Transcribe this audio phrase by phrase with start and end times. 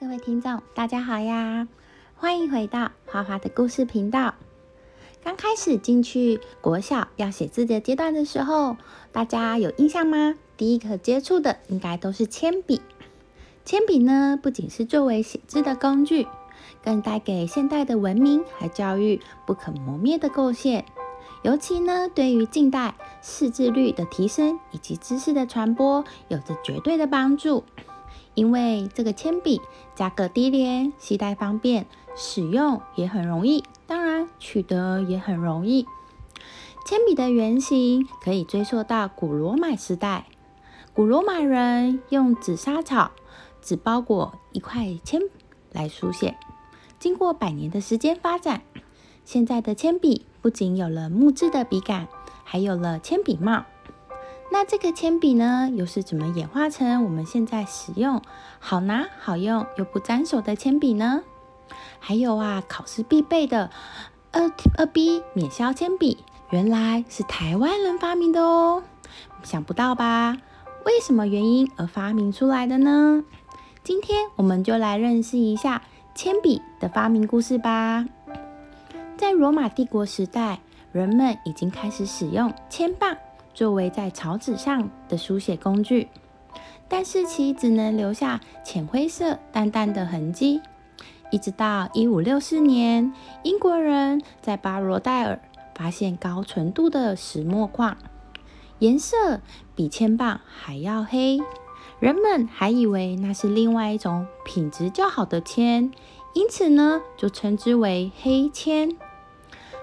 [0.00, 1.68] 各位听众，大家好呀！
[2.16, 4.34] 欢迎回到花花的故事频道。
[5.22, 8.78] 刚开始进去国小要写字的阶段的时候，
[9.12, 10.36] 大家有印象吗？
[10.56, 12.80] 第一个接触的应该都是铅笔。
[13.66, 16.26] 铅笔呢，不仅是作为写字的工具，
[16.82, 20.86] 更带给现代的文明和教育不可磨灭的贡献。
[21.42, 27.64] 尤其呢，对于近代识字率的提升以及知识的传播，有着绝对的帮助。
[28.40, 29.60] 因为这个铅笔
[29.94, 31.84] 价格低廉，携带方便，
[32.16, 35.84] 使用也很容易，当然取得也很容易。
[36.86, 40.24] 铅笔的原型可以追溯到古罗马时代，
[40.94, 43.10] 古罗马人用紫砂草
[43.60, 45.20] 纸包裹一块铅
[45.70, 46.34] 来书写。
[46.98, 48.62] 经过百年的时间发展，
[49.22, 52.08] 现在的铅笔不仅有了木质的笔杆，
[52.44, 53.66] 还有了铅笔帽。
[54.52, 58.20] 那这个铅笔呢，又是怎么演化成我们现在使用
[58.58, 61.22] 好拿、好用又不沾手的铅笔呢？
[62.00, 63.70] 还有啊，考试必备的
[64.32, 66.18] 二二 B 免削铅笔，
[66.50, 68.82] 原来是台湾人发明的哦！
[69.44, 70.36] 想不到吧？
[70.84, 73.22] 为什么原因而发明出来的呢？
[73.84, 75.82] 今天我们就来认识一下
[76.14, 78.04] 铅笔的发明故事吧。
[79.16, 83.16] 在罗马帝国时代，人们已经开始使用铅棒。
[83.60, 86.08] 作为在草纸上的书写工具，
[86.88, 90.62] 但是其只能留下浅灰色、淡淡的痕迹。
[91.30, 95.42] 一直到一五六四年，英国人在巴罗代尔
[95.74, 97.98] 发现高纯度的石墨矿，
[98.78, 99.42] 颜色
[99.74, 101.38] 比铅棒还要黑。
[101.98, 105.92] 人们还以为那是另外一种品质较好的铅，
[106.32, 108.96] 因此呢，就称之为黑铅。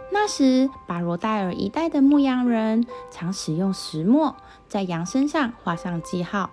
[0.10, 4.36] 那时，巴罗代尔一带的牧羊人常使用石墨
[4.68, 6.50] 在羊身上画上记号。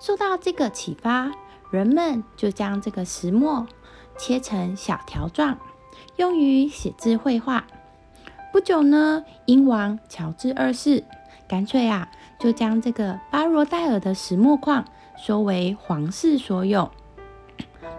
[0.00, 1.32] 受到这个启发，
[1.70, 3.66] 人们就将这个石墨
[4.18, 5.58] 切成小条状，
[6.16, 7.64] 用于写字绘画。
[8.52, 11.04] 不久呢，英王乔治二世
[11.48, 12.08] 干脆啊，
[12.38, 14.84] 就将这个巴罗代尔的石墨矿
[15.16, 16.90] 收为皇室所有，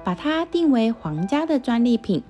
[0.04, 2.24] 把它定为皇家的专利品。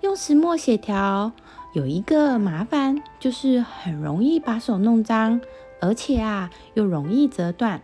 [0.00, 1.32] 用石墨写条。
[1.72, 5.40] 有一个麻烦，就是很容易把手弄脏，
[5.80, 7.82] 而且啊又容易折断。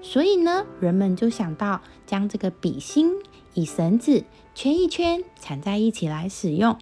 [0.00, 3.12] 所以呢，人们就想到将这个笔芯
[3.52, 6.78] 以绳子圈一圈，缠在一起来使用。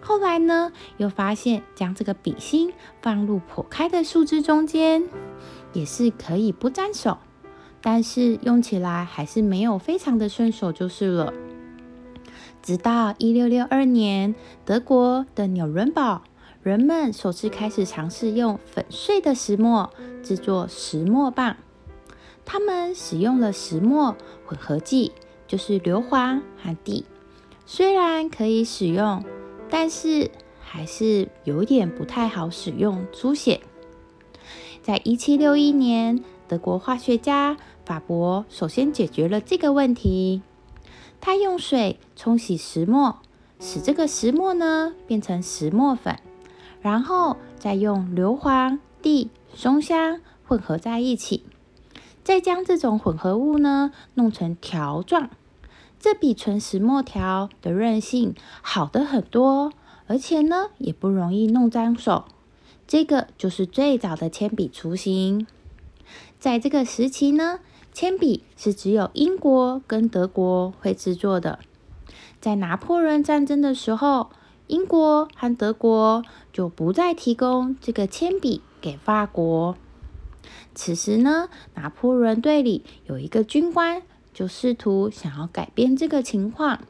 [0.00, 5.04] 后来呢，又发现将这个笔芯放入破开的树枝中间，
[5.72, 7.18] 也是可以不沾手，
[7.80, 11.32] 但是用起来还是没有非常的顺手就是了。
[12.62, 16.22] 直到一六六二年，德国的纽伦堡
[16.62, 19.92] 人们首次开始尝试用粉碎的石墨
[20.22, 21.56] 制作石墨棒。
[22.44, 25.10] 他们使用了石墨混合剂，
[25.48, 27.04] 就是硫磺和地。
[27.66, 29.24] 虽然可以使用，
[29.68, 30.30] 但是
[30.60, 33.60] 还是有点不太好使用，书写。
[34.82, 40.42] 在一七六一年，德国化学家法伯首先解决了这个问题。
[41.24, 43.20] 他用水冲洗石墨，
[43.60, 46.18] 使这个石墨呢变成石墨粉，
[46.80, 51.44] 然后再用硫磺、地、松香混合在一起，
[52.24, 55.30] 再将这种混合物呢弄成条状。
[56.00, 59.72] 这比纯石墨条的韧性好的很多，
[60.08, 62.24] 而且呢也不容易弄脏手。
[62.88, 65.46] 这个就是最早的铅笔雏形。
[66.40, 67.60] 在这个时期呢。
[67.92, 71.58] 铅笔是只有英国跟德国会制作的。
[72.40, 74.30] 在拿破仑战争的时候，
[74.66, 79.76] 英国和德国就不再提供这个铅笔给法国。
[80.74, 84.02] 此时呢，拿破仑队里有一个军官
[84.32, 86.80] 就试图想要改变这个情况。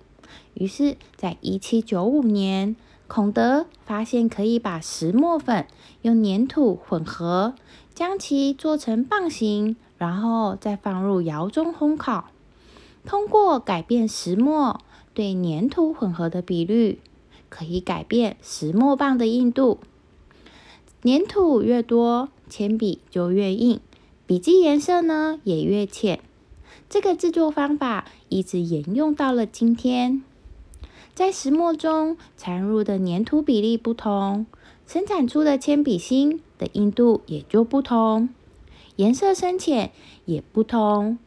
[0.54, 2.76] 于是，在一七九五年，
[3.08, 5.66] 孔德发现可以把石墨粉
[6.02, 7.54] 用粘土混合，
[7.94, 9.76] 将其做成棒形。
[10.02, 12.30] 然后再放入窑中烘烤，
[13.06, 14.80] 通过改变石墨
[15.14, 16.98] 对粘土混合的比率，
[17.48, 19.78] 可以改变石墨棒的硬度。
[21.04, 23.78] 粘土越多，铅笔就越硬，
[24.26, 26.18] 笔记颜色呢也越浅。
[26.90, 30.24] 这个制作方法一直沿用到了今天。
[31.14, 34.46] 在石墨中掺入的粘土比例不同，
[34.84, 38.30] 生产出的铅笔芯的硬度也就不同。
[38.96, 39.90] 颜色深浅
[40.26, 41.18] 也不同，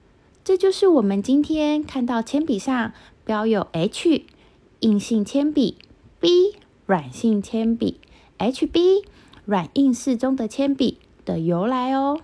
[0.43, 2.93] 这就是我们今天看到铅笔上
[3.25, 4.23] 标有 H
[4.81, 5.77] 硬性铅笔
[6.19, 7.99] ，B 软性铅笔
[8.37, 9.03] ，HB
[9.45, 12.19] 软硬适中的铅笔的由来哦。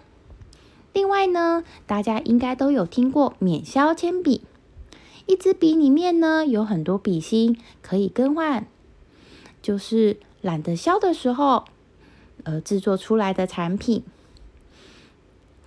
[0.94, 4.42] 另外呢，大家应该都有听过免削铅笔，
[5.26, 8.68] 一支笔里面呢有很多笔芯可以更换，
[9.62, 11.66] 就是懒得削的时候，
[12.44, 14.04] 而制作出来的产品。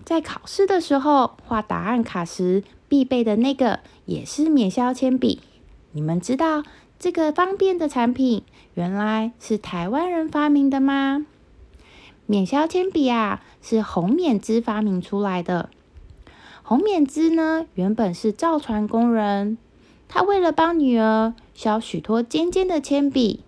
[0.04, 5.40] 在考试的时候画答案卡时必备的那个也是免削铅笔。
[5.92, 6.62] 你们知道
[6.98, 8.42] 这个方便的产品
[8.74, 11.24] 原来是台湾人发明的吗？
[12.26, 15.70] 免削铅笔啊，是洪勉之发明出来的。
[16.62, 19.58] 洪勉之呢，原本是造船工人，
[20.08, 23.40] 他为了帮女儿削许多尖尖的铅笔，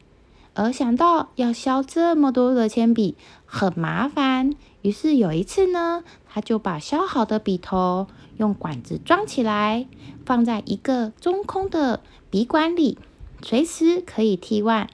[0.55, 3.15] 而想到要削这么多的铅笔
[3.47, 4.55] 很麻烦，
[4.87, 8.07] 于是有一次呢，他就把削好的笔头
[8.37, 9.89] 用管子装起来，
[10.25, 12.97] 放在一个中空的笔管里，
[13.43, 14.89] 随时可以替换。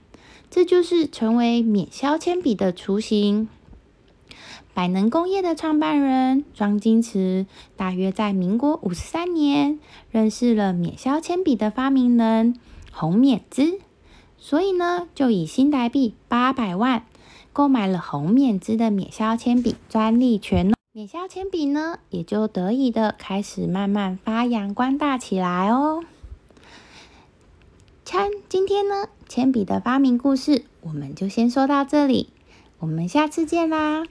[0.48, 3.50] 这就是成为免削铅笔的雏形。
[4.72, 7.44] 百能工业的创办人庄金池，
[7.76, 9.78] 大约在民国五十三年
[10.10, 12.58] 认识了免削铅笔的发明人
[12.90, 13.78] 洪勉之，
[14.38, 17.04] 所以呢，就以新台币八百万
[17.52, 20.72] 购买了洪勉之的免削铅笔专利权。
[20.92, 26.04] 免削铅笔呢，也就得以的开始慢慢发扬光大起来哦。
[28.04, 32.28] 看，今天呢，铅笔的发明故事，我们就先说到这里，
[32.78, 34.04] 我们下次见啦。